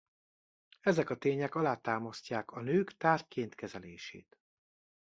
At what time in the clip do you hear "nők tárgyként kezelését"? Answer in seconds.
2.61-4.39